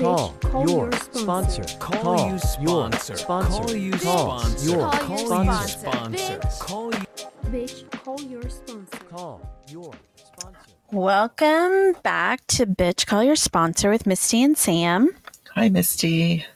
Call 0.00 0.32
call 0.40 0.66
your 0.66 0.90
your 0.90 0.92
sponsor. 0.92 1.62
sponsor. 1.68 1.78
Call, 1.78 2.28
your 2.30 2.38
sponsor. 2.38 3.16
sponsor. 3.16 3.60
Call 3.60 3.76
you 3.76 3.92
Call 3.92 4.40
sponsor. 4.40 4.70
your 4.70 4.90
Call 4.90 5.18
you 5.18 5.26
sponsor. 5.52 5.68
sponsor. 5.68 6.40
Call 6.58 6.94
you. 6.94 7.04
Bitch, 7.48 7.90
call 8.02 8.20
your 8.22 8.48
sponsor. 8.48 8.98
Call 9.10 9.62
your 9.68 9.92
sponsor. 10.16 10.70
Welcome 10.90 12.00
back 12.02 12.46
to 12.46 12.64
Bitch 12.64 13.04
Call 13.06 13.22
Your 13.22 13.36
Sponsor 13.36 13.90
with 13.90 14.06
Misty 14.06 14.42
and 14.42 14.56
Sam. 14.56 15.10
Hi, 15.54 15.68
Misty. 15.68 16.46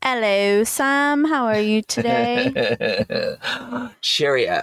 Hello, 0.00 0.62
Sam. 0.62 1.24
How 1.24 1.46
are 1.46 1.58
you 1.58 1.82
today? 1.82 2.52
Cheerio. 4.02 4.62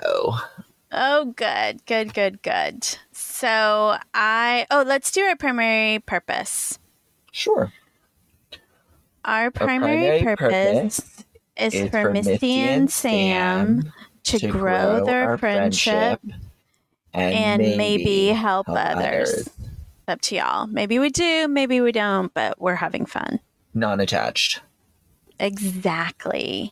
oh, 0.93 1.34
good, 1.36 1.86
good, 1.86 2.13
good, 2.13 2.41
good. 2.41 2.97
So, 3.11 3.97
I, 4.13 4.68
oh, 4.71 4.86
let's 4.88 5.11
do 5.11 5.20
our 5.23 5.36
primary 5.36 6.00
purpose. 6.00 6.79
Sure. 7.34 7.73
Our 9.25 9.52
primary, 9.52 10.21
primary 10.21 10.35
purpose, 10.35 10.99
is, 11.57 11.73
is 11.73 11.89
for, 11.89 12.11
Misty 12.11 12.53
and 12.53 12.91
Sam, 12.91 13.91
to, 14.23 14.47
grow, 14.47 15.03
their 15.03 15.31
our 15.31 15.38
friendship, 15.38 16.21
and, 17.13 17.61
maybe, 17.75 18.27
help, 18.27 18.69
others. 18.69 19.49
Up 20.07 20.21
to 20.21 20.35
y'all. 20.35 20.67
Maybe 20.67 20.99
we 20.99 21.09
do, 21.09 21.47
maybe 21.47 21.81
we 21.81 21.91
don't, 21.91 22.31
but 22.35 22.61
we're 22.61 22.75
having 22.75 23.07
fun. 23.07 23.39
Non-attached. 23.73 24.61
Exactly. 25.39 26.71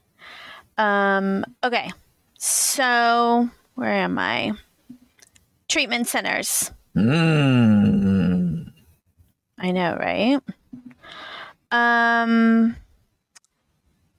Um, 0.77 1.43
okay. 1.63 1.91
So, 2.37 3.49
where 3.73 3.91
am 3.91 4.19
I? 4.19 4.51
Treatment 5.67 6.07
centers. 6.07 6.71
Mm. 6.95 8.71
I 9.57 9.71
know, 9.71 9.97
right? 9.99 10.39
Um, 11.73 12.75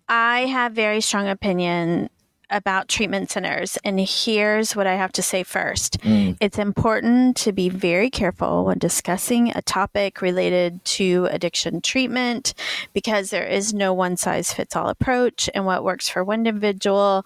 I 0.08 0.40
have 0.40 0.72
very 0.72 1.00
strong 1.00 1.28
opinion 1.28 2.10
about 2.50 2.88
treatment 2.88 3.30
centers, 3.30 3.78
and 3.84 3.98
here's 4.00 4.76
what 4.76 4.86
I 4.86 4.96
have 4.96 5.12
to 5.12 5.22
say 5.22 5.44
first. 5.44 5.98
Mm. 6.00 6.36
It's 6.40 6.58
important 6.58 7.36
to 7.38 7.52
be 7.52 7.68
very 7.68 8.10
careful 8.10 8.64
when 8.64 8.78
discussing 8.78 9.50
a 9.54 9.62
topic 9.62 10.20
related 10.20 10.84
to 10.84 11.26
addiction 11.30 11.80
treatment 11.80 12.54
because 12.92 13.30
there 13.30 13.46
is 13.46 13.72
no 13.72 13.94
one 13.94 14.16
size 14.16 14.52
fits 14.52 14.74
all 14.76 14.88
approach, 14.88 15.48
and 15.54 15.64
what 15.64 15.84
works 15.84 16.08
for 16.08 16.24
one 16.24 16.40
individual 16.40 17.24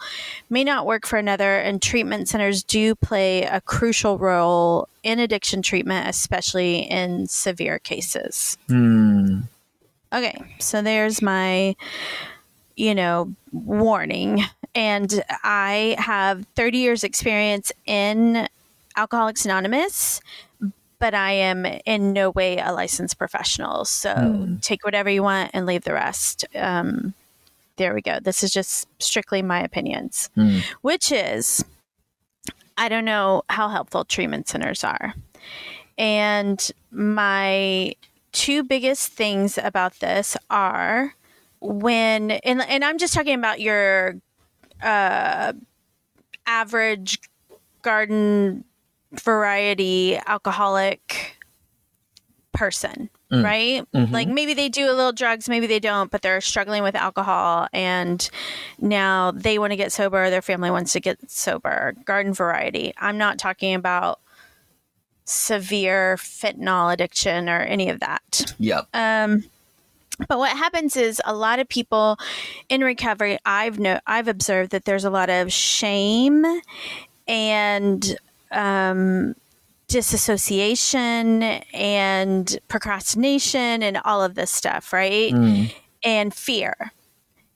may 0.51 0.63
not 0.63 0.87
work 0.87 1.07
for 1.07 1.19
another. 1.19 1.57
And 1.57 1.81
treatment 1.81 2.29
centers 2.29 2.63
do 2.63 2.95
play 2.95 3.45
a 3.45 3.63
crucial 3.63 4.19
role 4.19 4.89
in 5.03 5.19
addiction 5.19 5.63
treatment, 5.63 6.07
especially 6.07 6.81
in 6.81 7.27
severe 7.27 7.79
cases. 7.79 8.59
Mm. 8.69 9.45
Okay, 10.13 10.41
so 10.59 10.81
there's 10.83 11.21
my, 11.21 11.77
you 12.77 12.95
know, 12.95 13.35
warning. 13.53 14.43
And 14.75 15.23
I 15.43 15.97
have 15.99 16.47
30 16.57 16.79
years 16.79 17.05
experience 17.05 17.73
in 17.87 18.49
Alcoholics 18.97 19.45
Anonymous, 19.45 20.21
but 20.99 21.15
I 21.15 21.33
am 21.33 21.67
in 21.67 22.13
no 22.13 22.31
way 22.31 22.59
a 22.59 22.73
licensed 22.73 23.19
professional. 23.19 23.85
So 23.85 24.11
Hmm. 24.15 24.57
take 24.61 24.85
whatever 24.85 25.11
you 25.11 25.23
want 25.23 25.51
and 25.55 25.67
leave 25.67 25.85
the 25.85 25.93
rest. 25.93 26.45
Um, 26.55 27.15
there 27.77 27.95
we 27.95 28.03
go. 28.03 28.19
This 28.21 28.43
is 28.43 28.51
just 28.53 28.89
strictly 28.99 29.43
my 29.43 29.61
opinions, 29.63 30.31
Mm. 30.37 30.63
which 30.83 31.13
is 31.13 31.65
I 32.77 32.89
don't 32.89 33.05
know 33.05 33.43
how 33.51 33.69
helpful 33.69 34.05
treatment 34.05 34.47
centers 34.49 34.85
are. 34.85 35.15
And 35.97 36.71
my 36.93 37.95
two 38.39 38.63
biggest 38.63 39.11
things 39.13 39.59
about 39.59 39.99
this 39.99 40.37
are 40.49 41.15
when 41.61 42.31
and, 42.31 42.63
and 42.63 42.85
i'm 42.85 42.97
just 42.99 43.13
talking 43.13 43.35
about 43.35 43.61
your 43.61 44.15
uh, 44.81 45.53
average 46.47 47.19
garden 47.83 48.63
variety 49.13 50.17
alcoholic 50.27 51.37
person 52.53 53.11
Mm. 53.31 53.45
right 53.45 53.93
Mhm. 53.93 54.11
like 54.11 54.27
maybe 54.29 54.55
they 54.55 54.71
do 54.71 54.87
a 54.87 54.95
little 54.95 55.13
drugs 55.13 55.51
maybe 55.51 55.67
they 55.67 55.79
don't 55.81 56.11
but 56.11 56.23
they're 56.23 56.41
struggling 56.41 56.83
with 56.83 56.95
alcohol 56.95 57.69
and 57.75 58.31
now 58.79 59.33
they 59.33 59.59
want 59.59 59.73
to 59.73 59.77
get 59.77 59.93
sober 59.93 60.31
their 60.31 60.41
family 60.41 60.71
wants 60.71 60.95
to 60.95 61.01
get 61.01 61.31
sober 61.31 61.93
garden 62.07 62.33
variety 62.33 62.95
i'm 62.97 63.19
not 63.19 63.37
talking 63.39 63.75
about 63.75 64.21
severe 65.29 66.17
fentanyl 66.17 66.93
addiction 66.93 67.49
or 67.49 67.61
any 67.61 67.89
of 67.91 68.01
that 68.01 68.55
Yep. 68.59 68.89
um, 68.95 69.45
but 70.27 70.39
what 70.39 70.57
happens 70.57 70.97
is 70.97 71.23
a 71.25 71.35
lot 71.35 71.61
of 71.61 71.69
people 71.69 72.19
in 72.69 72.83
recovery, 72.83 73.39
I've 73.45 73.79
no, 73.79 74.01
I've 74.07 74.27
observed 74.27 74.73
that 74.73 74.85
there's 74.85 75.05
a 75.05 75.11
lot 75.11 75.31
of 75.31 75.53
shame 75.53 76.45
and 77.29 78.19
um, 78.51 79.37
disassociation 79.87 81.43
and 81.73 82.59
procrastination 82.69 83.83
and 83.83 84.01
all 84.05 84.23
of 84.23 84.35
this 84.35 84.51
stuff, 84.51 84.93
right? 84.93 85.33
Mm. 85.33 85.73
and 86.05 86.35
fear. 86.35 86.93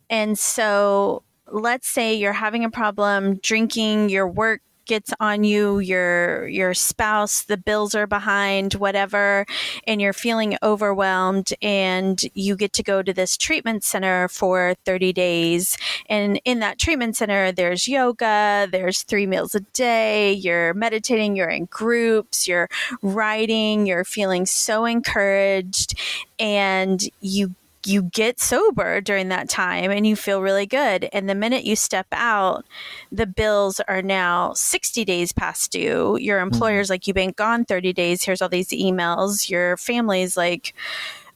And 0.09 0.38
so 0.38 1.22
let's 1.50 1.88
say 1.88 2.15
you're 2.15 2.32
having 2.32 2.65
a 2.65 2.71
problem 2.71 3.37
drinking, 3.37 4.09
your 4.09 4.28
work 4.28 4.61
gets 4.87 5.12
on 5.20 5.44
you, 5.44 5.78
your 5.78 6.48
your 6.48 6.75
spouse, 6.75 7.43
the 7.43 7.56
bills 7.56 7.94
are 7.94 8.06
behind, 8.06 8.75
whatever, 8.75 9.47
and 9.87 10.00
you're 10.00 10.12
feeling 10.12 10.56
overwhelmed 10.62 11.53
and 11.62 12.22
you 12.34 12.56
get 12.56 12.72
to 12.75 12.82
go 12.82 13.03
to 13.03 13.12
this 13.12 13.37
treatment 13.37 13.84
center 13.84 14.28
for 14.28 14.75
30 14.84 15.12
days. 15.12 15.76
And 16.09 16.41
in 16.44 16.60
that 16.60 16.78
treatment 16.78 17.16
center 17.16 17.53
there's 17.53 17.88
yoga, 17.88 18.69
there's 18.70 19.03
3 19.03 19.26
meals 19.26 19.54
a 19.54 19.60
day, 19.60 20.32
you're 20.32 20.75
meditating, 20.75 21.37
you're 21.37 21.49
in 21.49 21.66
groups, 21.66 22.49
you're 22.49 22.69
writing, 23.03 23.87
you're 23.87 24.04
feeling 24.04 24.47
so 24.47 24.84
encouraged 24.84 25.99
and 26.38 27.03
you 27.20 27.54
you 27.87 28.03
get 28.04 28.41
sober 28.41 29.00
during 29.00 29.28
that 29.28 29.48
time 29.48 29.91
and 29.91 30.06
you 30.06 30.16
feel 30.16 30.41
really 30.43 30.66
good. 30.66 31.09
And 31.12 31.28
the 31.28 31.34
minute 31.34 31.65
you 31.65 31.76
step 31.76 32.06
out, 32.12 32.65
the 33.10 33.26
bills 33.26 33.81
are 33.88 34.03
now 34.03 34.53
60 34.54 35.04
days 35.04 35.32
past 35.32 35.72
due. 35.72 36.16
Your 36.20 36.41
employer's 36.41 36.91
like, 36.91 37.06
You've 37.06 37.15
been 37.15 37.32
gone 37.37 37.65
30 37.65 37.93
days. 37.93 38.22
Here's 38.22 38.41
all 38.43 38.48
these 38.48 38.69
emails. 38.69 39.48
Your 39.48 39.76
family's 39.76 40.37
like, 40.37 40.75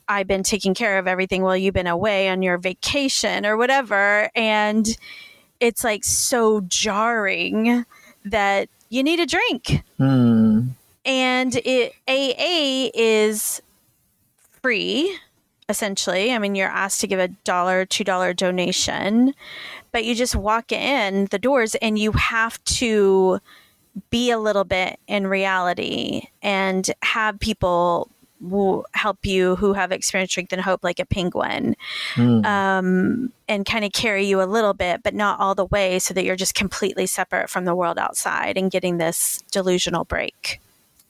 I've 0.08 0.28
been 0.28 0.42
taking 0.44 0.72
care 0.74 0.98
of 0.98 1.08
everything 1.08 1.42
while 1.42 1.56
you've 1.56 1.74
been 1.74 1.86
away 1.88 2.28
on 2.28 2.42
your 2.42 2.58
vacation 2.58 3.44
or 3.44 3.56
whatever. 3.56 4.30
And 4.36 4.86
it's 5.58 5.82
like 5.82 6.04
so 6.04 6.60
jarring 6.62 7.84
that 8.24 8.68
you 8.88 9.02
need 9.02 9.18
a 9.20 9.26
drink 9.26 9.82
Mm. 9.98 10.68
and 11.04 11.56
it 11.64 11.92
AA 12.06 12.90
is 12.94 13.60
free 14.62 15.16
essentially. 15.68 16.32
I 16.32 16.38
mean, 16.38 16.54
you're 16.54 16.68
asked 16.68 17.00
to 17.00 17.06
give 17.06 17.18
a 17.18 17.28
dollar, 17.28 17.84
two 17.84 18.04
dollar 18.04 18.32
donation, 18.32 19.34
but 19.92 20.04
you 20.04 20.14
just 20.14 20.36
walk 20.36 20.72
in 20.72 21.26
the 21.30 21.38
doors 21.38 21.74
and 21.76 21.98
you 21.98 22.12
have 22.12 22.62
to 22.64 23.40
be 24.10 24.30
a 24.30 24.38
little 24.38 24.64
bit 24.64 24.98
in 25.06 25.26
reality 25.26 26.28
and 26.42 26.90
have 27.02 27.40
people 27.40 28.10
who 28.40 28.84
help 28.92 29.24
you 29.24 29.56
who 29.56 29.72
have 29.72 29.90
experienced 29.90 30.32
strength 30.32 30.52
and 30.52 30.60
hope 30.60 30.84
like 30.84 31.00
a 31.00 31.06
penguin 31.06 31.74
Mm. 32.14 32.44
um, 32.44 33.32
and 33.48 33.64
kind 33.64 33.82
of 33.84 33.92
carry 33.92 34.26
you 34.26 34.42
a 34.42 34.44
little 34.44 34.74
bit, 34.74 35.02
but 35.02 35.14
not 35.14 35.40
all 35.40 35.54
the 35.54 35.64
way, 35.64 35.98
so 35.98 36.12
that 36.12 36.24
you're 36.24 36.36
just 36.36 36.54
completely 36.54 37.06
separate 37.06 37.48
from 37.48 37.64
the 37.64 37.74
world 37.74 37.98
outside 37.98 38.58
and 38.58 38.70
getting 38.70 38.98
this 38.98 39.42
delusional 39.50 40.04
break 40.04 40.60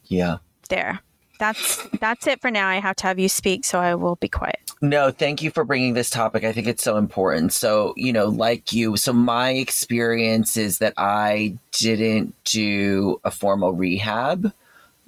yeah. 0.05 0.39
there. 0.69 1.01
That's 1.39 1.87
that's 2.01 2.27
it 2.27 2.41
for 2.41 2.51
now. 2.51 2.69
I 2.69 2.77
have 2.77 2.97
to 2.97 3.07
have 3.07 3.19
you 3.19 3.29
speak, 3.29 3.65
so 3.65 3.79
I 3.79 3.95
will 3.95 4.17
be 4.17 4.29
quiet. 4.29 4.59
No, 4.83 5.11
thank 5.11 5.43
you 5.43 5.51
for 5.51 5.65
bringing 5.65 5.95
this 5.95 6.11
topic. 6.11 6.45
I 6.45 6.53
think 6.53 6.67
it's 6.67 6.83
so 6.83 6.99
important. 6.99 7.53
So, 7.53 7.95
you 7.97 8.13
know, 8.13 8.27
like 8.27 8.73
you, 8.73 8.97
so 8.97 9.13
my 9.13 9.51
experience 9.53 10.57
is 10.57 10.79
that 10.79 10.93
I 10.99 11.57
didn't 11.73 12.35
do 12.45 13.21
a 13.25 13.31
formal 13.31 13.73
rehab. 13.73 14.53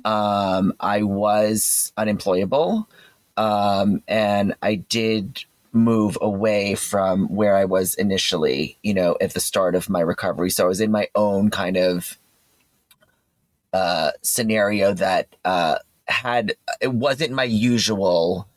Um, 0.06 0.72
I 0.80 1.02
was 1.02 1.92
unemployable. 1.98 2.88
Um, 3.36 4.02
and 4.08 4.54
I 4.62 4.76
did 4.76 5.44
move 5.72 6.16
away 6.20 6.74
from 6.74 7.28
where 7.28 7.56
I 7.56 7.66
was 7.66 7.94
initially, 7.94 8.78
you 8.82 8.94
know, 8.94 9.16
at 9.20 9.34
the 9.34 9.40
start 9.40 9.74
of 9.74 9.88
my 9.88 10.00
recovery. 10.00 10.50
So 10.50 10.64
I 10.64 10.68
was 10.68 10.80
in 10.80 10.90
my 10.90 11.08
own 11.14 11.50
kind 11.50 11.76
of 11.76 12.18
uh, 13.72 14.12
scenario 14.22 14.94
that 14.94 15.28
uh, 15.44 15.78
had, 16.08 16.54
it 16.80 16.92
wasn't 16.92 17.32
my 17.32 17.44
usual 17.44 18.48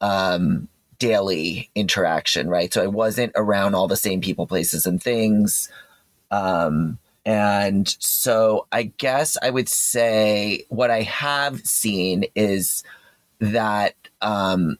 um, 0.00 0.68
daily 0.98 1.70
interaction, 1.74 2.48
right? 2.48 2.72
So 2.72 2.82
I 2.82 2.86
wasn't 2.86 3.32
around 3.36 3.74
all 3.74 3.88
the 3.88 3.96
same 3.96 4.20
people, 4.20 4.46
places, 4.46 4.86
and 4.86 5.02
things. 5.02 5.70
Um, 6.30 6.98
and 7.24 7.88
so 8.00 8.66
I 8.70 8.84
guess 8.84 9.36
I 9.42 9.50
would 9.50 9.68
say 9.68 10.66
what 10.68 10.90
I 10.90 11.02
have 11.02 11.60
seen 11.66 12.24
is 12.34 12.84
that 13.40 13.94
um, 14.20 14.78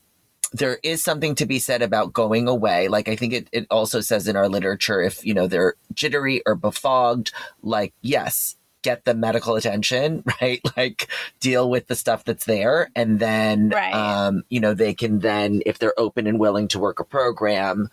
there 0.53 0.79
is 0.83 1.03
something 1.03 1.35
to 1.37 1.47
be 1.47 1.59
said 1.59 1.83
about 1.83 2.13
going 2.13 2.47
away. 2.49 2.89
Like 2.89 3.09
I 3.09 3.17
think 3.17 3.33
it, 3.33 3.49
it 3.53 3.67
also 3.71 4.01
says 4.01 4.29
in 4.29 4.37
our 4.37 4.49
literature, 4.49 5.01
if 5.01 5.25
you 5.25 5.35
know 5.35 5.47
they're 5.47 5.75
jittery 5.95 6.43
or 6.47 6.55
befogged, 6.55 7.33
like 7.63 7.93
yes, 8.03 8.57
get 8.85 9.05
the 9.05 9.15
medical 9.15 9.57
attention, 9.57 10.23
right? 10.41 10.61
Like 10.77 11.09
deal 11.41 11.69
with 11.69 11.89
the 11.89 11.97
stuff 11.97 12.23
that's 12.25 12.45
there, 12.45 12.91
and 12.95 13.19
then 13.19 13.71
Right. 13.71 13.93
um, 13.93 14.45
you 14.51 14.61
know 14.61 14.75
they 14.75 14.95
can 14.95 15.19
then, 15.19 15.63
if 15.67 15.81
they're 15.81 15.99
open 15.99 16.29
and 16.29 16.39
willing 16.39 16.69
to 16.69 16.79
work 16.79 17.01
a 17.01 17.05
program. 17.05 17.91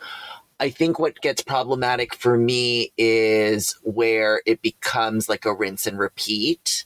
I 0.59 0.69
think 0.69 0.99
what 0.99 1.19
gets 1.21 1.41
problematic 1.41 2.13
for 2.13 2.37
me 2.37 2.91
is 2.95 3.75
where 3.81 4.43
it 4.45 4.61
becomes 4.61 5.27
like 5.27 5.45
a 5.45 5.55
rinse 5.55 5.87
and 5.87 5.97
repeat, 5.97 6.85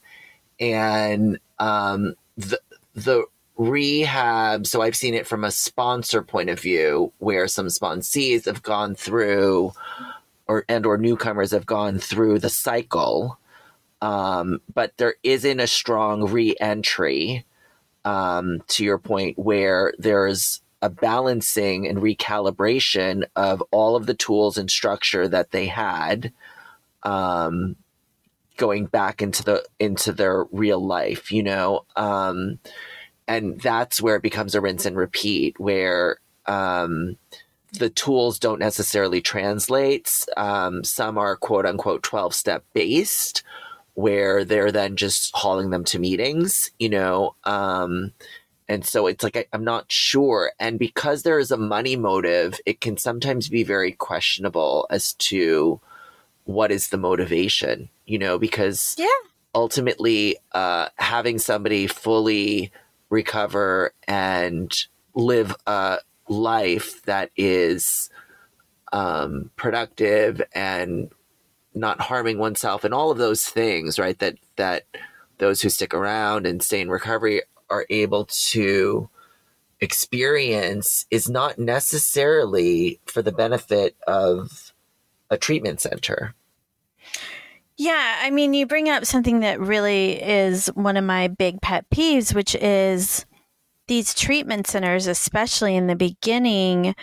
and 0.61 1.37
um, 1.59 2.15
the 2.37 2.61
the 2.93 3.25
rehab 3.57 4.67
so 4.67 4.81
i've 4.81 4.97
seen 4.97 5.13
it 5.13 5.25
from 5.25 5.45
a 5.45 5.49
sponsor 5.51 6.21
point 6.21 6.49
of 6.49 6.59
view 6.59 7.13
where 7.19 7.47
some 7.47 7.67
sponsees 7.67 8.43
have 8.43 8.61
gone 8.61 8.93
through 8.93 9.71
or 10.47 10.65
and 10.67 10.85
or 10.85 10.97
newcomers 10.97 11.51
have 11.51 11.65
gone 11.65 11.97
through 11.97 12.37
the 12.37 12.49
cycle 12.49 13.39
um, 14.01 14.61
but 14.73 14.93
there 14.97 15.15
isn't 15.23 15.59
a 15.59 15.67
strong 15.67 16.25
re-entry 16.25 17.45
um, 18.03 18.61
to 18.67 18.83
your 18.83 18.99
point 18.99 19.37
where 19.37 19.93
there's 19.97 20.61
a 20.81 20.89
balancing 20.89 21.87
and 21.87 21.97
recalibration 21.97 23.23
of 23.35 23.63
all 23.71 23.95
of 23.95 24.05
the 24.05 24.13
tools 24.13 24.57
and 24.57 24.69
structure 24.69 25.27
that 25.27 25.51
they 25.51 25.65
had 25.65 26.31
um, 27.03 27.75
going 28.57 28.85
back 28.85 29.21
into 29.21 29.43
the 29.43 29.65
into 29.79 30.11
their 30.11 30.45
real 30.51 30.85
life 30.85 31.31
you 31.31 31.41
know? 31.41 31.85
Um, 31.95 32.59
and 33.27 33.59
that's 33.59 34.01
where 34.01 34.17
it 34.17 34.21
becomes 34.21 34.53
a 34.53 34.61
rinse 34.61 34.85
and 34.85 34.95
repeat 34.95 35.59
where 35.59 36.17
um, 36.45 37.17
the 37.73 37.89
tools 37.89 38.37
don't 38.37 38.59
necessarily 38.59 39.21
translate. 39.21 40.11
Um, 40.37 40.83
some 40.83 41.17
are 41.17 41.35
quote 41.35 41.65
unquote 41.65 42.03
12 42.03 42.35
step 42.35 42.63
based 42.73 43.43
where 43.95 44.45
they're 44.45 44.71
then 44.71 44.95
just 44.95 45.35
hauling 45.35 45.71
them 45.71 45.83
to 45.83 45.99
meetings 45.99 46.71
you 46.79 46.89
know 46.89 47.35
um, 47.45 48.11
and 48.67 48.85
so 48.85 49.07
it's 49.07 49.23
like 49.23 49.35
I, 49.37 49.45
i'm 49.53 49.63
not 49.63 49.91
sure 49.91 50.51
and 50.59 50.77
because 50.79 51.23
there 51.23 51.39
is 51.39 51.51
a 51.51 51.57
money 51.57 51.95
motive 51.95 52.59
it 52.65 52.81
can 52.81 52.97
sometimes 52.97 53.49
be 53.49 53.63
very 53.63 53.91
questionable 53.91 54.87
as 54.89 55.13
to 55.13 55.79
what 56.45 56.71
is 56.71 56.89
the 56.89 56.97
motivation 56.97 57.89
you 58.05 58.19
know 58.19 58.37
because 58.37 58.95
Yeah. 58.97 59.07
ultimately 59.53 60.37
uh, 60.51 60.89
having 60.97 61.39
somebody 61.39 61.87
fully 61.87 62.71
recover 63.09 63.93
and 64.07 64.71
live 65.15 65.55
a 65.65 65.99
life 66.27 67.01
that 67.03 67.31
is 67.37 68.09
um, 68.91 69.51
productive 69.55 70.41
and 70.53 71.11
not 71.75 71.99
harming 72.01 72.37
oneself 72.37 72.83
and 72.83 72.93
all 72.93 73.11
of 73.11 73.17
those 73.17 73.45
things 73.45 73.99
right 73.99 74.19
that 74.19 74.35
that 74.55 74.85
those 75.37 75.61
who 75.61 75.69
stick 75.69 75.93
around 75.93 76.45
and 76.45 76.63
stay 76.63 76.81
in 76.81 76.89
recovery 76.89 77.41
are 77.69 77.85
able 77.89 78.25
to 78.25 79.09
experience 79.81 81.05
is 81.11 81.29
not 81.29 81.59
necessarily 81.59 82.99
for 83.05 83.21
the 83.21 83.31
benefit 83.31 83.95
of 84.07 84.73
a 85.29 85.37
treatment 85.37 85.81
center. 85.81 86.33
Yeah, 87.77 88.19
I 88.21 88.29
mean, 88.31 88.53
you 88.53 88.65
bring 88.65 88.89
up 88.89 89.05
something 89.05 89.41
that 89.41 89.59
really 89.59 90.21
is 90.21 90.67
one 90.75 90.95
of 90.95 91.03
my 91.03 91.27
big 91.27 91.61
pet 91.61 91.85
peeves, 91.89 92.33
which 92.33 92.55
is 92.55 93.25
these 93.87 94.13
treatment 94.13 94.67
centers, 94.67 95.07
especially 95.07 95.75
in 95.75 95.87
the 95.87 95.95
beginning, 95.95 96.95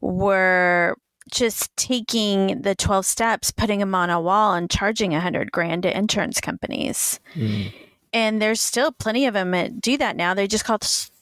were 0.00 0.96
just 1.30 1.74
taking 1.76 2.62
the 2.62 2.74
12 2.74 3.06
steps, 3.06 3.50
putting 3.50 3.80
them 3.80 3.94
on 3.94 4.10
a 4.10 4.20
wall, 4.20 4.54
and 4.54 4.70
charging 4.70 5.14
a 5.14 5.20
hundred 5.20 5.52
grand 5.52 5.82
to 5.84 5.96
insurance 5.96 6.40
companies. 6.40 7.20
Mm. 7.34 7.72
And 8.12 8.42
there's 8.42 8.60
still 8.60 8.92
plenty 8.92 9.26
of 9.26 9.34
them 9.34 9.50
that 9.52 9.80
do 9.80 9.96
that 9.98 10.16
now. 10.16 10.34
They 10.34 10.46
just 10.46 10.64
call 10.64 10.78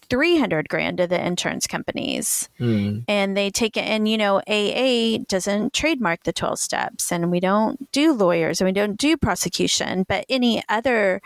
300 0.08 0.68
grand 0.68 0.98
to 0.98 1.06
the 1.06 1.24
insurance 1.24 1.66
companies 1.66 2.48
mm. 2.60 3.04
and 3.08 3.36
they 3.36 3.50
take 3.50 3.76
it 3.76 3.80
and 3.80 4.08
you 4.08 4.16
know 4.16 4.40
aa 4.48 5.18
doesn't 5.28 5.72
trademark 5.72 6.22
the 6.22 6.32
12 6.32 6.58
steps 6.58 7.10
and 7.10 7.30
we 7.30 7.40
don't 7.40 7.90
do 7.92 8.12
lawyers 8.12 8.60
and 8.60 8.66
we 8.66 8.72
don't 8.72 8.96
do 8.96 9.16
prosecution 9.16 10.04
but 10.08 10.24
any 10.28 10.62
other 10.68 11.20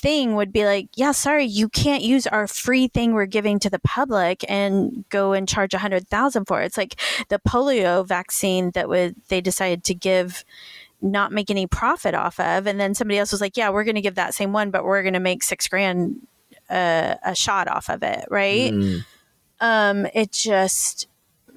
thing 0.00 0.34
would 0.34 0.52
be 0.52 0.64
like 0.64 0.88
yeah 0.94 1.10
sorry 1.12 1.44
you 1.44 1.68
can't 1.68 2.02
use 2.02 2.26
our 2.26 2.46
free 2.46 2.86
thing 2.88 3.12
we're 3.14 3.26
giving 3.26 3.58
to 3.58 3.68
the 3.68 3.80
public 3.80 4.44
and 4.48 5.04
go 5.08 5.32
and 5.32 5.48
charge 5.48 5.74
a 5.74 5.78
hundred 5.78 6.06
thousand 6.08 6.44
for 6.46 6.60
it 6.62 6.66
it's 6.66 6.76
like 6.78 7.00
the 7.28 7.40
polio 7.40 8.06
vaccine 8.06 8.70
that 8.74 8.88
would 8.88 9.16
they 9.28 9.40
decided 9.40 9.82
to 9.82 9.94
give 9.94 10.44
not 11.02 11.32
make 11.32 11.50
any 11.50 11.66
profit 11.66 12.14
off 12.14 12.38
of 12.40 12.66
and 12.66 12.78
then 12.80 12.94
somebody 12.94 13.18
else 13.18 13.32
was 13.32 13.40
like 13.40 13.56
yeah 13.56 13.70
we're 13.70 13.84
going 13.84 13.94
to 13.96 14.00
give 14.00 14.14
that 14.16 14.34
same 14.34 14.52
one 14.52 14.70
but 14.70 14.84
we're 14.84 15.02
going 15.02 15.14
to 15.14 15.20
make 15.20 15.42
six 15.42 15.66
grand 15.68 16.16
uh, 16.70 17.14
a 17.24 17.34
shot 17.34 17.66
off 17.68 17.88
of 17.88 18.02
it 18.02 18.24
right 18.30 18.72
Mm. 18.72 19.04
um, 19.60 20.06
it 20.14 20.30
just 20.32 21.08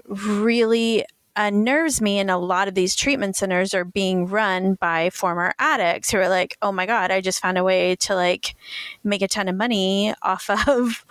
really 0.08 1.06
unnerves 1.36 2.02
me. 2.02 2.20
And 2.20 2.32
a 2.32 2.38
lot 2.38 2.68
of 2.68 2.76
these 2.76 2.96
treatment 2.96 3.36
centers 3.36 3.74
are 3.74 3.86
being 3.86 4.28
run 4.28 4.76
by 4.76 5.10
former 5.10 5.54
addicts 5.60 6.12
who 6.12 6.18
are 6.18 6.30
like, 6.30 6.58
oh 6.62 6.72
my 6.72 6.86
God, 6.86 7.12
I 7.12 7.22
just 7.22 7.42
found 7.42 7.58
a 7.58 7.64
way 7.64 7.96
to 7.98 8.16
like 8.16 8.56
make 9.04 9.22
a 9.22 9.28
ton 9.28 9.48
of 9.48 9.56
money 9.56 10.14
off 10.22 10.50
of 10.68 11.06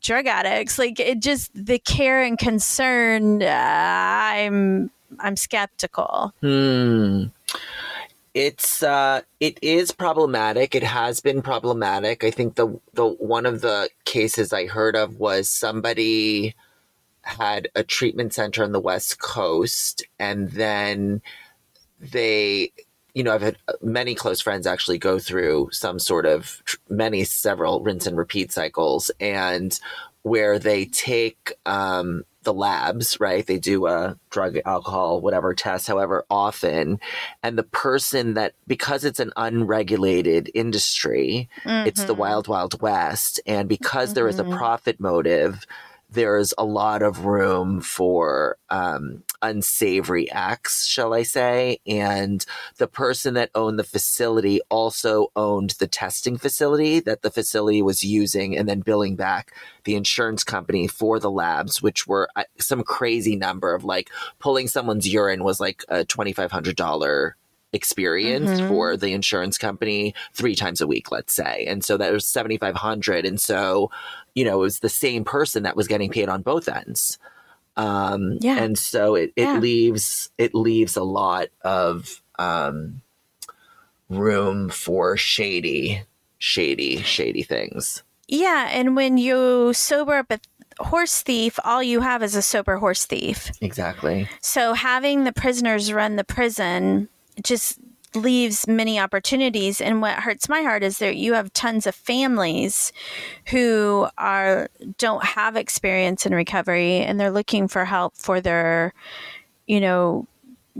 drug 0.00 0.26
addicts. 0.26 0.78
Like 0.78 1.00
it 1.00 1.20
just, 1.20 1.50
the 1.54 1.78
care 1.78 2.22
and 2.22 2.38
concern, 2.38 3.42
uh, 3.42 3.46
I'm, 3.48 4.90
I'm 5.18 5.36
skeptical. 5.36 6.32
Hmm. 6.40 7.24
It's 8.34 8.82
uh 8.82 9.22
it 9.40 9.58
is 9.62 9.92
problematic. 9.92 10.74
It 10.74 10.82
has 10.82 11.20
been 11.20 11.40
problematic. 11.40 12.22
I 12.22 12.30
think 12.30 12.56
the 12.56 12.78
the 12.92 13.06
one 13.06 13.46
of 13.46 13.62
the 13.62 13.88
cases 14.04 14.52
I 14.52 14.66
heard 14.66 14.94
of 14.94 15.18
was 15.18 15.48
somebody 15.48 16.54
had 17.26 17.68
a 17.74 17.82
treatment 17.82 18.32
center 18.32 18.62
on 18.62 18.72
the 18.72 18.80
West 18.80 19.18
Coast 19.20 20.06
and 20.18 20.50
then 20.52 21.20
they 22.00 22.72
you 23.14 23.24
know, 23.24 23.32
I've 23.32 23.40
had 23.40 23.56
many 23.80 24.14
close 24.14 24.42
friends 24.42 24.66
actually 24.66 24.98
go 24.98 25.18
through 25.18 25.70
some 25.72 25.98
sort 25.98 26.26
of 26.26 26.62
many 26.90 27.24
several 27.24 27.80
rinse 27.82 28.06
and 28.06 28.14
repeat 28.14 28.52
cycles 28.52 29.10
and 29.20 29.78
where 30.20 30.58
they 30.58 30.84
take 30.84 31.52
um 31.64 32.24
the 32.42 32.52
labs, 32.54 33.18
right? 33.18 33.44
They 33.44 33.58
do 33.58 33.86
a 33.86 34.16
drug, 34.30 34.58
alcohol, 34.66 35.20
whatever 35.20 35.52
test, 35.52 35.88
however 35.88 36.24
often. 36.30 37.00
And 37.42 37.58
the 37.58 37.64
person 37.64 38.34
that, 38.34 38.54
because 38.66 39.04
it's 39.04 39.18
an 39.18 39.32
unregulated 39.36 40.50
industry, 40.54 41.48
it's 41.84 42.04
the 42.04 42.14
Mhm. 42.14 42.18
wild, 42.18 42.48
wild 42.48 42.80
west. 42.80 43.40
And 43.46 43.68
because 43.68 44.12
there 44.12 44.28
is 44.28 44.38
a 44.38 44.44
Mhm. 44.44 44.56
profit 44.56 45.00
motive, 45.00 45.66
there's 46.16 46.52
a 46.58 46.64
lot 46.64 47.02
of 47.02 47.24
room 47.26 47.80
for 47.80 48.56
um, 48.70 49.22
unsavory 49.42 50.30
acts, 50.30 50.86
shall 50.86 51.12
I 51.14 51.22
say. 51.22 51.78
And 51.86 52.44
the 52.78 52.88
person 52.88 53.34
that 53.34 53.50
owned 53.54 53.78
the 53.78 53.84
facility 53.84 54.60
also 54.70 55.30
owned 55.36 55.70
the 55.78 55.86
testing 55.86 56.38
facility 56.38 57.00
that 57.00 57.20
the 57.22 57.30
facility 57.30 57.82
was 57.82 58.02
using 58.02 58.56
and 58.56 58.66
then 58.68 58.80
billing 58.80 59.14
back 59.14 59.52
the 59.84 59.94
insurance 59.94 60.42
company 60.42 60.88
for 60.88 61.20
the 61.20 61.30
labs, 61.30 61.82
which 61.82 62.06
were 62.06 62.28
uh, 62.34 62.44
some 62.58 62.82
crazy 62.82 63.36
number 63.36 63.74
of 63.74 63.84
like 63.84 64.10
pulling 64.38 64.66
someone's 64.68 65.06
urine 65.06 65.44
was 65.44 65.60
like 65.60 65.84
a 65.88 66.04
$2,500 66.04 67.32
experience 67.72 68.50
Mhm. 68.50 68.68
for 68.68 68.96
the 68.96 69.12
insurance 69.12 69.58
company 69.58 70.14
three 70.32 70.54
times 70.54 70.80
a 70.80 70.86
week, 70.86 71.12
let's 71.12 71.34
say. 71.34 71.66
And 71.68 71.84
so 71.84 71.96
that 71.98 72.12
was 72.12 72.26
7,500. 72.26 73.26
And 73.26 73.38
so, 73.40 73.90
you 74.36 74.44
know, 74.44 74.54
it 74.60 74.62
was 74.62 74.78
the 74.78 74.88
same 74.88 75.24
person 75.24 75.64
that 75.64 75.74
was 75.76 75.88
getting 75.88 76.10
paid 76.10 76.28
on 76.28 76.42
both 76.42 76.68
ends. 76.68 77.18
Um, 77.76 78.38
Yeah. 78.40 78.58
and 78.62 78.78
so 78.78 79.16
it, 79.16 79.32
it 79.34 79.42
Yeah. 79.42 79.58
leaves, 79.58 80.30
it 80.38 80.54
leaves 80.54 80.96
a 80.96 81.02
lot 81.02 81.48
of, 81.62 82.22
um, 82.38 83.00
room 84.08 84.68
for 84.68 85.16
shady, 85.16 86.02
shady, 86.38 87.02
shady 87.02 87.42
things. 87.42 88.02
Yeah. 88.28 88.68
And 88.70 88.94
when 88.94 89.18
you 89.18 89.72
sober 89.74 90.14
up 90.14 90.30
a 90.30 90.38
horse 90.84 91.22
thief, 91.22 91.58
all 91.64 91.82
you 91.82 92.00
have 92.02 92.22
is 92.22 92.34
a 92.36 92.42
sober 92.42 92.76
horse 92.76 93.04
thief. 93.06 93.50
Exactly. 93.60 94.28
So 94.42 94.74
having 94.74 95.24
the 95.24 95.32
prisoners 95.32 95.92
run 95.92 96.16
the 96.16 96.24
prison 96.24 97.08
just 97.42 97.78
leaves 98.16 98.66
many 98.66 98.98
opportunities. 98.98 99.80
And 99.80 100.00
what 100.00 100.18
hurts 100.18 100.48
my 100.48 100.62
heart 100.62 100.82
is 100.82 100.98
that 100.98 101.16
you 101.16 101.34
have 101.34 101.52
tons 101.52 101.86
of 101.86 101.94
families 101.94 102.92
who 103.48 104.08
are 104.18 104.68
don't 104.98 105.24
have 105.24 105.56
experience 105.56 106.26
in 106.26 106.34
recovery 106.34 106.98
and 106.98 107.20
they're 107.20 107.30
looking 107.30 107.68
for 107.68 107.84
help 107.84 108.16
for 108.16 108.40
their, 108.40 108.92
you 109.66 109.80
know, 109.80 110.26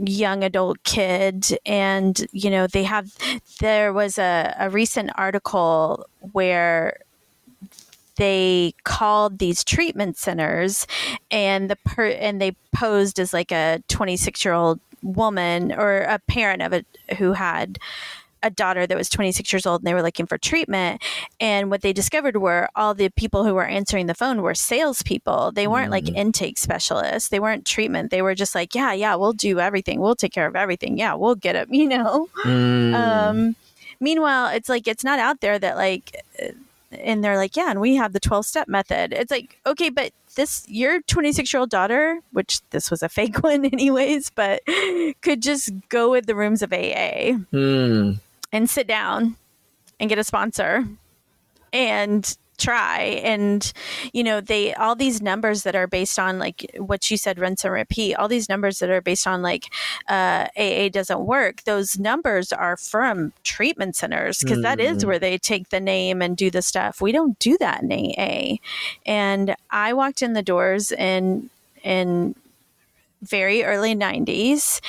young 0.05 0.43
adult 0.43 0.83
kid 0.83 1.57
and 1.65 2.27
you 2.31 2.51
know 2.51 2.67
they 2.67 2.83
have 2.83 3.17
there 3.59 3.91
was 3.91 4.19
a, 4.19 4.55
a 4.59 4.69
recent 4.69 5.09
article 5.15 6.05
where 6.33 6.99
they 8.17 8.73
called 8.83 9.39
these 9.39 9.63
treatment 9.63 10.17
centers 10.17 10.85
and 11.31 11.69
the 11.69 11.75
per 11.77 12.07
and 12.07 12.41
they 12.41 12.51
posed 12.75 13.19
as 13.19 13.33
like 13.33 13.51
a 13.51 13.81
26 13.87 14.43
year 14.43 14.53
old 14.53 14.79
woman 15.01 15.71
or 15.71 15.99
a 15.99 16.19
parent 16.19 16.61
of 16.61 16.73
a 16.73 16.85
who 17.15 17.33
had 17.33 17.79
a 18.43 18.49
daughter 18.49 18.85
that 18.85 18.97
was 18.97 19.09
26 19.09 19.51
years 19.51 19.65
old 19.65 19.81
and 19.81 19.87
they 19.87 19.93
were 19.93 20.01
looking 20.01 20.25
for 20.25 20.37
treatment. 20.37 21.01
And 21.39 21.69
what 21.69 21.81
they 21.81 21.93
discovered 21.93 22.37
were 22.37 22.69
all 22.75 22.93
the 22.93 23.09
people 23.09 23.43
who 23.43 23.53
were 23.53 23.65
answering 23.65 24.05
the 24.05 24.13
phone 24.13 24.41
were 24.41 24.53
salespeople. 24.53 25.51
They 25.51 25.67
weren't 25.67 25.91
like 25.91 26.07
intake 26.09 26.57
specialists. 26.57 27.29
They 27.29 27.39
weren't 27.39 27.65
treatment. 27.65 28.11
They 28.11 28.21
were 28.21 28.35
just 28.35 28.55
like, 28.55 28.75
yeah, 28.75 28.93
yeah, 28.93 29.15
we'll 29.15 29.33
do 29.33 29.59
everything. 29.59 29.99
We'll 29.99 30.15
take 30.15 30.33
care 30.33 30.47
of 30.47 30.55
everything. 30.55 30.97
Yeah, 30.97 31.15
we'll 31.15 31.35
get 31.35 31.55
it, 31.55 31.67
you 31.71 31.87
know? 31.87 32.29
Mm. 32.45 32.93
Um, 32.93 33.55
meanwhile, 33.99 34.47
it's 34.53 34.69
like, 34.69 34.87
it's 34.87 35.03
not 35.03 35.19
out 35.19 35.41
there 35.41 35.57
that 35.57 35.75
like, 35.75 36.23
uh, 36.41 36.49
and 36.91 37.23
they're 37.23 37.37
like, 37.37 37.55
yeah, 37.55 37.69
and 37.69 37.81
we 37.81 37.95
have 37.95 38.13
the 38.13 38.19
12 38.19 38.45
step 38.45 38.67
method. 38.67 39.13
It's 39.13 39.31
like, 39.31 39.59
okay, 39.65 39.89
but 39.89 40.11
this, 40.35 40.65
your 40.69 41.01
26 41.01 41.51
year 41.51 41.59
old 41.59 41.69
daughter, 41.69 42.19
which 42.31 42.61
this 42.69 42.89
was 42.91 43.01
a 43.03 43.09
fake 43.17 43.43
one 43.43 43.65
anyways, 43.65 44.29
but 44.29 44.61
could 45.21 45.41
just 45.41 45.71
go 45.89 46.11
with 46.11 46.25
the 46.25 46.35
rooms 46.35 46.61
of 46.61 46.71
AA 46.71 47.37
Mm. 47.51 48.19
and 48.51 48.69
sit 48.69 48.87
down 48.87 49.35
and 49.99 50.09
get 50.09 50.19
a 50.19 50.23
sponsor 50.23 50.85
and 51.73 52.37
try. 52.57 53.21
And 53.23 53.71
you 54.13 54.23
know 54.23 54.41
they 54.41 54.73
all 54.75 54.95
these 54.95 55.21
numbers 55.21 55.63
that 55.63 55.75
are 55.75 55.87
based 55.87 56.17
on 56.19 56.39
like 56.39 56.69
what 56.77 57.09
you 57.11 57.17
said 57.17 57.39
rinse 57.39 57.63
and 57.65 57.73
repeat 57.73 58.15
all 58.15 58.27
these 58.27 58.49
numbers 58.49 58.79
that 58.79 58.89
are 58.89 59.01
based 59.01 59.27
on 59.27 59.41
like 59.41 59.65
uh, 60.09 60.47
aa 60.57 60.89
doesn't 60.89 61.21
work 61.25 61.63
those 61.63 61.99
numbers 61.99 62.51
are 62.51 62.77
from 62.77 63.31
treatment 63.43 63.95
centers 63.95 64.39
because 64.39 64.61
that 64.61 64.79
is 64.79 65.03
Mm. 65.03 65.07
where 65.07 65.19
they 65.19 65.37
take 65.37 65.69
the 65.69 65.79
name 65.79 66.21
and 66.21 66.37
do 66.37 66.49
the 66.49 66.61
stuff. 66.61 67.01
We 67.01 67.11
don't 67.11 67.37
do 67.39 67.57
that 67.59 67.83
in 67.83 67.91
aa 67.91 68.57
and 69.05 69.55
i 69.69 69.93
walked 69.93 70.21
in 70.21 70.33
the 70.33 70.41
doors 70.41 70.91
in 70.91 71.49
in 71.83 72.35
very 73.21 73.63
early 73.63 73.95
90s 73.95 74.79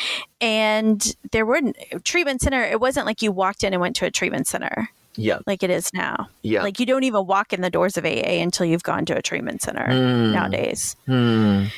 and 0.40 1.16
there 1.32 1.46
weren't 1.46 1.76
treatment 2.04 2.40
center 2.42 2.62
it 2.62 2.80
wasn't 2.80 3.06
like 3.06 3.22
you 3.22 3.32
walked 3.32 3.64
in 3.64 3.72
and 3.72 3.80
went 3.80 3.96
to 3.96 4.04
a 4.04 4.10
treatment 4.10 4.46
center 4.46 4.90
Yeah. 5.18 5.38
like 5.46 5.62
it 5.62 5.70
is 5.70 5.92
now 5.92 6.28
Yeah. 6.42 6.62
like 6.62 6.78
you 6.80 6.86
don't 6.86 7.04
even 7.04 7.26
walk 7.26 7.52
in 7.52 7.60
the 7.60 7.70
doors 7.70 7.96
of 7.98 8.04
aa 8.06 8.42
until 8.46 8.64
you've 8.66 8.82
gone 8.84 9.04
to 9.06 9.16
a 9.16 9.20
treatment 9.22 9.60
center 9.62 9.86
Mm. 9.86 10.32
nowadays 10.32 10.96
Mm. 11.08 11.70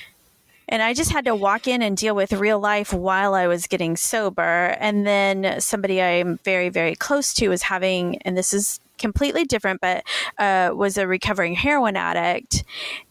and 0.68 0.82
i 0.82 0.92
just 0.94 1.10
had 1.10 1.24
to 1.24 1.34
walk 1.34 1.66
in 1.66 1.80
and 1.82 1.96
deal 1.96 2.14
with 2.14 2.32
real 2.32 2.60
life 2.60 2.92
while 2.92 3.34
i 3.34 3.46
was 3.46 3.66
getting 3.66 3.96
sober 3.96 4.76
and 4.78 5.06
then 5.06 5.60
somebody 5.60 6.00
i'm 6.02 6.38
very 6.44 6.68
very 6.68 6.94
close 6.94 7.32
to 7.34 7.48
was 7.48 7.62
having 7.62 8.18
and 8.22 8.36
this 8.36 8.52
is 8.52 8.78
completely 8.98 9.44
different 9.44 9.80
but 9.80 10.04
uh, 10.38 10.70
was 10.74 10.98
a 10.98 11.06
recovering 11.06 11.54
heroin 11.54 11.96
addict 11.96 12.62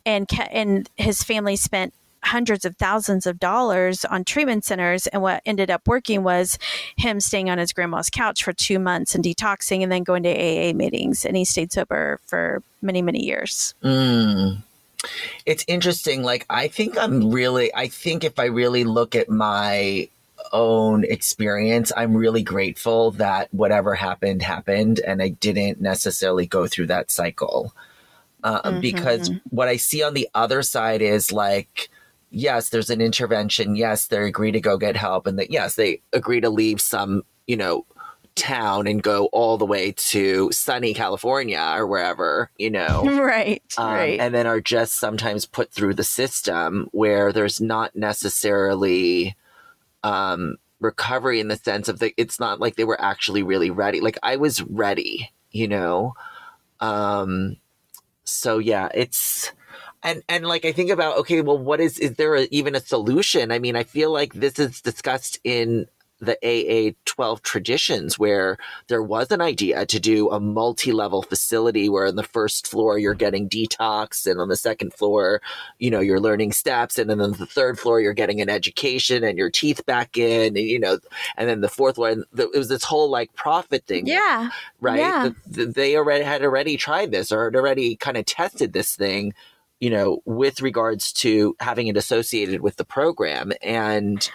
and 0.05 0.27
ca- 0.27 0.47
and 0.51 0.87
his 0.97 1.23
family 1.23 1.55
spent 1.55 1.91
hundreds 2.23 2.65
of 2.65 2.75
thousands 2.77 3.25
of 3.25 3.39
dollars 3.39 4.05
on 4.05 4.23
treatment 4.23 4.65
centers 4.65 5.07
and 5.07 5.21
what 5.21 5.41
ended 5.45 5.69
up 5.71 5.87
working 5.87 6.23
was 6.23 6.57
him 6.97 7.19
staying 7.19 7.49
on 7.49 7.57
his 7.57 7.73
grandma's 7.73 8.09
couch 8.09 8.43
for 8.43 8.53
two 8.53 8.79
months 8.79 9.15
and 9.15 9.23
detoxing 9.23 9.81
and 9.83 9.91
then 9.91 10.03
going 10.03 10.23
to 10.23 10.29
aa 10.29 10.73
meetings 10.73 11.25
and 11.25 11.37
he 11.37 11.45
stayed 11.45 11.71
sober 11.71 12.19
for 12.25 12.61
many 12.81 13.01
many 13.01 13.23
years 13.25 13.73
Mm. 13.83 14.63
It's 15.45 15.63
interesting. 15.67 16.23
Like, 16.23 16.45
I 16.49 16.67
think 16.67 16.97
I'm 16.97 17.31
really, 17.31 17.73
I 17.73 17.87
think 17.87 18.23
if 18.23 18.37
I 18.37 18.45
really 18.45 18.83
look 18.83 19.15
at 19.15 19.29
my 19.29 20.09
own 20.51 21.05
experience, 21.05 21.91
I'm 21.95 22.15
really 22.15 22.43
grateful 22.43 23.11
that 23.11 23.47
whatever 23.53 23.95
happened, 23.95 24.41
happened, 24.41 24.99
and 24.99 25.21
I 25.21 25.29
didn't 25.29 25.79
necessarily 25.79 26.47
go 26.47 26.67
through 26.67 26.87
that 26.87 27.11
cycle. 27.11 27.73
Uh, 28.43 28.79
Because 28.79 29.31
what 29.49 29.67
I 29.67 29.77
see 29.77 30.03
on 30.03 30.13
the 30.13 30.27
other 30.33 30.63
side 30.63 31.01
is 31.01 31.31
like, 31.31 31.89
yes, 32.29 32.69
there's 32.69 32.89
an 32.89 33.01
intervention. 33.01 33.75
Yes, 33.75 34.07
they 34.07 34.23
agree 34.23 34.51
to 34.51 34.61
go 34.61 34.77
get 34.77 34.95
help. 34.95 35.27
And 35.27 35.39
that, 35.39 35.51
yes, 35.51 35.75
they 35.75 36.01
agree 36.13 36.41
to 36.41 36.49
leave 36.49 36.81
some, 36.81 37.23
you 37.47 37.57
know, 37.57 37.85
town 38.35 38.87
and 38.87 39.03
go 39.03 39.25
all 39.27 39.57
the 39.57 39.65
way 39.65 39.91
to 39.91 40.51
sunny 40.51 40.93
California 40.93 41.59
or 41.75 41.85
wherever, 41.85 42.49
you 42.57 42.69
know 42.69 43.03
right 43.21 43.61
um, 43.77 43.93
right 43.93 44.19
and 44.19 44.33
then 44.33 44.47
are 44.47 44.61
just 44.61 44.97
sometimes 44.97 45.45
put 45.45 45.73
through 45.73 45.93
the 45.93 46.03
system 46.03 46.87
where 46.91 47.33
there's 47.33 47.59
not 47.59 47.95
necessarily 47.95 49.35
um, 50.03 50.55
recovery 50.79 51.39
in 51.39 51.49
the 51.49 51.57
sense 51.57 51.89
of 51.89 51.99
the 51.99 52.13
it's 52.15 52.39
not 52.39 52.59
like 52.59 52.75
they 52.75 52.85
were 52.85 52.99
actually 53.01 53.43
really 53.43 53.69
ready 53.69 53.99
like 53.99 54.17
i 54.23 54.37
was 54.37 54.63
ready 54.63 55.29
you 55.51 55.67
know 55.67 56.13
um 56.79 57.57
so 58.23 58.57
yeah 58.59 58.87
it's 58.93 59.51
and 60.03 60.23
and 60.29 60.45
like 60.45 60.65
i 60.65 60.71
think 60.71 60.89
about 60.89 61.17
okay 61.17 61.41
well 61.41 61.57
what 61.57 61.79
is 61.79 61.99
is 61.99 62.13
there 62.15 62.35
a, 62.35 62.47
even 62.51 62.75
a 62.75 62.79
solution? 62.79 63.51
I 63.51 63.59
mean 63.59 63.75
i 63.75 63.83
feel 63.83 64.11
like 64.11 64.33
this 64.33 64.59
is 64.59 64.81
discussed 64.81 65.39
in 65.43 65.87
the 66.21 66.37
AA 66.43 66.91
12 67.05 67.41
traditions 67.43 68.19
where 68.19 68.57
there 68.89 69.01
was 69.01 69.31
an 69.31 69.39
idea 69.39 69.85
to 69.85 70.01
do 70.01 70.29
a 70.31 70.37
multi-level 70.39 71.21
facility 71.21 71.87
where 71.87 72.07
on 72.07 72.17
the 72.17 72.23
first 72.23 72.67
floor 72.67 72.97
you're 72.99 73.13
getting 73.13 73.47
detox 73.47 74.29
and 74.29 74.37
on 74.41 74.49
the 74.49 74.57
second 74.57 74.93
floor 74.93 75.41
you 75.77 75.89
know 75.89 76.01
you're 76.01 76.19
learning 76.19 76.51
steps. 76.51 76.97
And 76.97 77.09
then 77.09 77.21
on 77.21 77.31
the 77.31 77.45
third 77.45 77.79
floor 77.79 78.01
you're 78.01 78.13
getting 78.13 78.41
an 78.41 78.49
education 78.49 79.23
and 79.23 79.37
your 79.37 79.49
teeth 79.49 79.85
back 79.85 80.17
in 80.17 80.57
and 80.57 80.57
you 80.57 80.77
know 80.77 80.99
and 81.37 81.47
then 81.47 81.61
the 81.61 81.69
fourth 81.69 81.97
one 81.97 82.25
it 82.37 82.51
was 82.53 82.67
this 82.67 82.83
whole 82.83 83.09
like 83.09 83.33
profit 83.35 83.85
thing. 83.85 84.05
Yeah. 84.05 84.49
Right? 84.81 84.99
Yeah. 84.99 85.29
The- 85.47 85.65
the- 85.65 85.71
they 85.71 85.95
already 85.95 86.25
had 86.25 86.43
already 86.43 86.75
tried 86.75 87.11
this 87.11 87.31
or 87.31 87.45
had 87.45 87.55
already 87.55 87.95
kind 87.95 88.17
of 88.17 88.25
tested 88.25 88.73
this 88.73 88.93
thing 88.93 89.33
you 89.79 89.89
know 89.89 90.21
with 90.25 90.61
regards 90.61 91.11
to 91.11 91.55
having 91.59 91.87
it 91.87 91.97
associated 91.97 92.61
with 92.61 92.75
the 92.77 92.85
program 92.85 93.51
and 93.61 94.29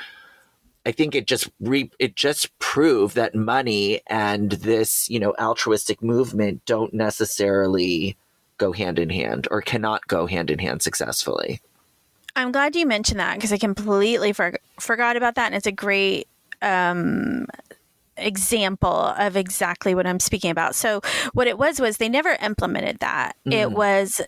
I 0.86 0.92
think 0.92 1.14
it 1.14 1.26
just 1.26 1.50
re- 1.60 1.90
it 1.98 2.14
just 2.14 2.56
proved 2.58 3.14
that 3.16 3.34
money 3.34 4.02
and 4.06 4.52
this 4.52 5.08
you 5.08 5.18
know 5.18 5.34
altruistic 5.38 6.02
movement 6.02 6.64
don't 6.66 6.92
necessarily 6.92 8.16
go 8.58 8.72
hand 8.72 8.98
in 8.98 9.10
hand 9.10 9.48
or 9.50 9.60
cannot 9.60 10.06
go 10.06 10.26
hand 10.26 10.50
in 10.50 10.58
hand 10.58 10.82
successfully. 10.82 11.60
I'm 12.36 12.52
glad 12.52 12.74
you 12.76 12.86
mentioned 12.86 13.20
that 13.20 13.36
because 13.36 13.52
I 13.52 13.58
completely 13.58 14.32
for- 14.32 14.58
forgot 14.78 15.16
about 15.16 15.36
that, 15.36 15.46
and 15.46 15.54
it's 15.54 15.66
a 15.66 15.72
great 15.72 16.28
um, 16.62 17.46
example 18.16 18.88
of 18.90 19.36
exactly 19.36 19.94
what 19.94 20.06
I'm 20.06 20.20
speaking 20.20 20.50
about. 20.50 20.74
So, 20.74 21.00
what 21.32 21.46
it 21.46 21.58
was 21.58 21.80
was 21.80 21.96
they 21.96 22.08
never 22.08 22.36
implemented 22.42 22.98
that. 22.98 23.36
It 23.44 23.70
was 23.72 24.20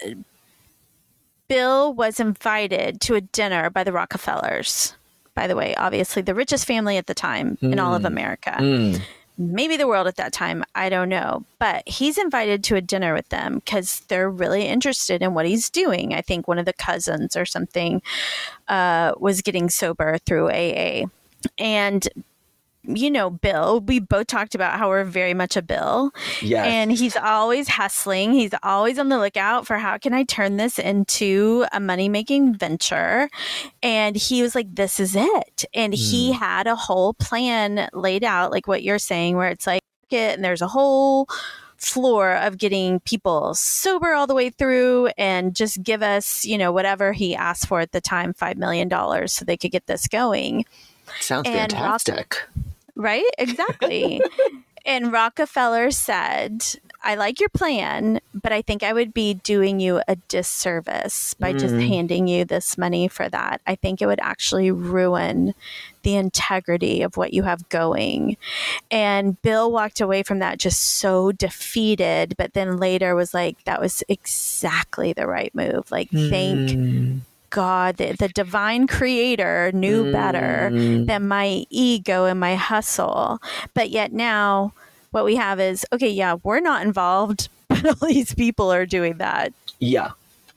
Bill 1.49 1.93
was 1.95 2.21
invited 2.21 3.01
to 3.03 3.15
a 3.15 3.21
dinner 3.21 3.71
by 3.71 3.85
the 3.85 3.93
Rockefellers. 3.93 4.95
By 5.35 5.47
the 5.47 5.57
way, 5.57 5.75
obviously 5.75 6.23
the 6.23 6.35
richest 6.35 6.67
family 6.67 6.97
at 6.97 7.07
the 7.07 7.15
time 7.15 7.59
in 7.61 7.79
all 7.79 7.95
of 7.95 8.05
America. 8.05 8.57
Mm. 8.59 9.03
maybe 9.39 9.77
the 9.77 9.87
world 9.87 10.07
at 10.07 10.17
that 10.17 10.33
time 10.33 10.65
i 10.75 10.89
don't 10.89 11.11
know. 11.11 11.45
But 11.59 11.87
he's 11.87 12.17
invited 12.17 12.65
to 12.65 12.77
a 12.77 12.81
dinner 12.81 13.13
with 13.13 13.29
them 13.29 13.57
because 13.57 14.01
they're 14.09 14.31
really 14.31 14.67
interested 14.67 15.23
in 15.23 15.35
what 15.35 15.47
he's 15.47 15.69
doing. 15.69 16.15
I 16.15 16.23
think 16.23 16.49
one 16.49 16.59
of 16.59 16.65
the 16.65 16.73
cousins 16.73 17.37
or 17.37 17.45
something 17.45 18.01
uh, 18.69 19.13
was 19.19 19.43
getting 19.43 19.69
sober 19.69 20.19
through 20.19 20.49
aa 20.51 21.07
and 21.59 22.09
you 22.89 23.11
know 23.11 23.31
bill 23.31 23.81
we 23.81 23.99
both 23.99 24.27
talked 24.27 24.55
about 24.55 24.79
how 24.79 24.89
we're 24.89 25.05
very 25.05 25.35
much 25.35 25.57
a 25.57 25.63
bill. 25.63 26.13
Yes. 26.41 26.67
and 26.67 26.93
he's 26.93 27.17
always 27.17 27.69
hustling. 27.69 28.33
He's 28.33 28.53
always 28.63 28.99
on 28.99 29.09
the 29.09 29.19
lookout 29.19 29.67
for 29.67 29.79
how 29.79 29.99
can 29.99 30.15
i 30.15 30.25
turn 30.25 30.57
this 30.57 30.79
into 30.79 31.67
a 31.73 31.81
money 31.81 32.09
making 32.09 32.55
venture. 32.55 33.29
And 33.83 34.17
he 34.17 34.43
was 34.43 34.55
like 34.55 34.75
this 34.75 35.01
is 35.01 35.17
it. 35.17 35.65
And 35.75 35.95
he 35.95 36.33
hmm. 36.33 36.39
had 36.39 36.67
a 36.67 36.77
whole 36.77 37.15
plan 37.15 37.89
laid 37.93 38.25
out 38.25 38.51
like 38.51 38.67
what 38.67 38.83
you're 38.83 38.99
saying 38.99 39.37
where 39.37 39.49
it's 39.49 39.67
like 39.67 39.83
it 40.11 40.37
and 40.37 40.45
there's 40.45 40.63
a 40.63 40.69
whole 40.69 41.29
floor 41.77 42.35
of 42.37 42.59
getting 42.59 43.01
people 43.01 43.55
sober 43.55 44.15
all 44.15 44.27
the 44.27 44.35
way 44.35 44.51
through 44.51 45.09
and 45.19 45.55
just 45.55 45.83
give 45.83 46.03
us 46.03 46.45
you 46.45 46.57
know 46.57 46.73
whatever 46.73 47.13
he 47.13 47.35
asked 47.35 47.67
for 47.67 47.81
at 47.81 47.93
the 47.93 48.01
time 48.01 48.33
five 48.33 48.57
million 48.57 48.89
dollars 48.89 49.33
so 49.33 49.45
they 49.45 49.57
could 49.57 49.71
get 49.71 49.87
this 49.87 50.09
going. 50.09 50.65
Sounds 51.21 51.47
and 51.47 51.73
fantastic. 51.73 52.43
Right? 52.97 53.25
Exactly. 53.39 54.21
and 54.87 55.13
Rockefeller 55.13 55.91
said, 55.91 56.65
I 57.05 57.15
like 57.15 57.39
your 57.39 57.51
plan, 57.51 58.21
but 58.35 58.53
I 58.53 58.63
think 58.63 58.83
I 58.83 58.93
would 58.93 59.13
be 59.15 59.35
doing 59.35 59.79
you 59.81 60.01
a 60.09 60.17
disservice 60.29 61.35
by 61.35 61.53
just 61.53 61.75
Mm. 61.75 61.87
handing 61.89 62.27
you 62.27 62.45
this 62.45 62.77
money 62.79 63.07
for 63.07 63.29
that. 63.29 63.61
I 63.67 63.75
think 63.77 64.01
it 64.01 64.07
would 64.07 64.19
actually 64.21 64.71
ruin 64.71 65.55
the 66.03 66.15
integrity 66.17 67.03
of 67.03 67.17
what 67.17 67.33
you 67.33 67.43
have 67.43 67.69
going. 67.69 68.37
And 68.91 69.41
Bill 69.43 69.71
walked 69.71 70.01
away 70.01 70.23
from 70.23 70.39
that 70.39 70.59
just 70.59 70.81
so 70.83 71.33
defeated, 71.33 72.35
but 72.39 72.55
then 72.55 72.77
later 72.79 73.15
was 73.15 73.35
like, 73.35 73.63
that 73.65 73.81
was 73.81 74.03
exactly 74.09 75.13
the 75.13 75.27
right 75.27 75.55
move. 75.55 75.91
Like, 75.91 76.11
thank 76.11 76.71
Mm. 76.71 77.21
God, 77.51 77.97
the, 77.97 78.13
the 78.19 78.29
divine 78.29 78.87
creator 78.87 79.71
knew 79.73 80.13
better 80.13 80.71
Mm. 80.73 81.07
than 81.07 81.29
my 81.29 81.65
ego 81.71 82.25
and 82.27 82.39
my 82.41 82.55
hustle. 82.57 83.41
But 83.75 83.91
yet 83.91 84.13
now, 84.13 84.73
what 85.11 85.25
we 85.25 85.37
have 85.37 85.61
is 85.61 85.85
okay, 85.93 86.11
yeah, 86.11 86.37
we're 86.43 86.61
not 86.61 86.83
involved, 86.85 87.49
but 87.69 87.85
all 87.87 88.09
these 88.09 88.35
people 88.35 88.73
are 88.73 88.87
doing 88.87 89.19
that. 89.19 89.53
Yeah. 89.79 90.11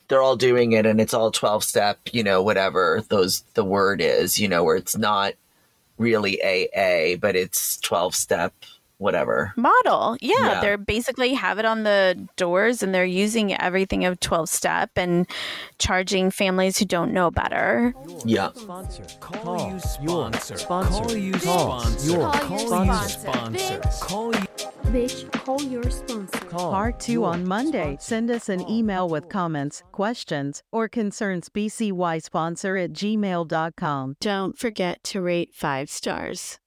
They're 0.08 0.22
all 0.22 0.36
doing 0.36 0.72
it 0.72 0.86
and 0.86 1.00
it's 1.00 1.14
all 1.14 1.30
12 1.30 1.62
step, 1.62 1.98
you 2.12 2.24
know, 2.24 2.42
whatever 2.42 3.02
those 3.10 3.42
the 3.54 3.64
word 3.64 4.00
is, 4.00 4.40
you 4.40 4.48
know, 4.48 4.64
where 4.64 4.76
it's 4.76 4.96
not 4.96 5.34
really 5.98 6.42
AA, 6.42 7.16
but 7.16 7.36
it's 7.36 7.78
12 7.80 8.14
step 8.16 8.52
whatever. 9.00 9.52
Model. 9.56 10.16
Yeah, 10.20 10.34
Yeah. 10.38 10.60
They're 10.60 10.78
basically 10.78 11.34
have 11.34 11.58
it 11.58 11.64
on 11.64 11.82
the 11.82 12.28
doors 12.36 12.82
and 12.82 12.94
they're 12.94 13.04
using 13.04 13.58
everything 13.60 14.04
of 14.04 14.20
12 14.20 14.48
step 14.48 14.90
and 14.96 15.26
charging 15.78 16.30
families 16.30 16.78
who 16.78 16.84
don't 16.84 17.12
know 17.12 17.30
better. 17.30 17.94
Yeah. 18.24 18.50
Sponsor. 18.54 19.02
Call, 19.20 19.58
you 19.66 19.70
your 19.72 19.80
sponsor. 19.80 20.56
sponsor. 20.56 21.02
Call 21.02 21.16
you 21.16 21.32
Call 21.32 21.80
sponsor. 21.80 22.10
your 22.10 22.30
Call 22.30 22.58
your 22.60 22.68
Call 22.68 22.84
you 22.84 22.92
sponsor. 23.08 23.08
sponsor. 23.80 24.06
Call 24.06 24.34
you. 24.36 24.46
Bitch, 24.90 25.30
call 25.32 25.62
your 25.62 25.88
sponsor. 25.90 26.38
Call 26.48 26.70
Part 26.72 27.00
2 27.00 27.12
your 27.12 27.26
on 27.26 27.46
Monday. 27.46 27.92
sponsor. 27.92 28.04
Send 28.04 28.30
us 28.30 28.48
an 28.48 28.68
email 28.68 29.08
with 29.08 29.28
comments, 29.28 29.82
questions, 29.92 30.62
or 30.72 30.88
concerns 30.88 31.48
bcysponsor 31.48 32.84
at 32.84 32.92
gmail.com. 32.92 34.16
Don't 34.20 34.58
forget 34.58 35.02
to 35.04 35.20
rate 35.20 35.50
five 35.54 35.88
stars. 35.90 36.58